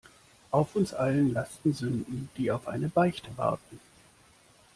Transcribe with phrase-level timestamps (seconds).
[0.49, 3.79] Auf uns allen lasten Sünden, die auf eine Beichte warten.